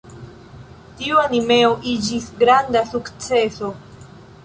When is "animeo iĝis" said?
1.25-2.27